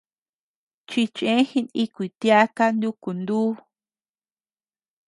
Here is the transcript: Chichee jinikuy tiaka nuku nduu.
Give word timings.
Chichee 0.89 1.41
jinikuy 1.49 2.09
tiaka 2.19 2.63
nuku 2.79 3.09
nduu. 3.19 3.51